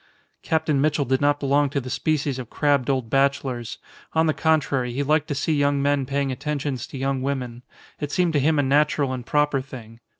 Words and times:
Captain 0.41 0.81
Mitchell 0.81 1.05
did 1.05 1.21
not 1.21 1.39
belong 1.39 1.69
to 1.69 1.79
the 1.79 1.87
species 1.91 2.39
of 2.39 2.49
crabbed 2.49 2.89
old 2.89 3.07
bachelors; 3.07 3.77
on 4.13 4.25
the 4.25 4.33
contrary, 4.33 4.91
he 4.93 5.03
liked 5.03 5.27
to 5.27 5.35
see 5.35 5.53
young 5.53 5.79
men 5.79 6.07
paying 6.07 6.31
attentions 6.31 6.87
to 6.87 6.97
young 6.97 7.21
women. 7.21 7.61
It 7.99 8.11
seemed 8.11 8.33
to 8.33 8.39
him 8.39 8.57
a 8.57 8.63
natural 8.63 9.13
and 9.13 9.23
proper 9.23 9.61
thing. 9.61 9.99